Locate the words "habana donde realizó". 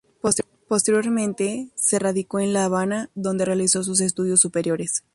2.65-3.83